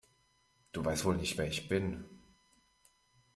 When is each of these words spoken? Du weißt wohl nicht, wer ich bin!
Du 0.71 0.83
weißt 0.83 1.05
wohl 1.05 1.15
nicht, 1.17 1.37
wer 1.37 1.45
ich 1.45 1.67
bin! 1.67 2.03